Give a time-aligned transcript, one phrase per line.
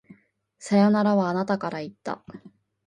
[0.57, 2.23] さよならは、あなたから言った。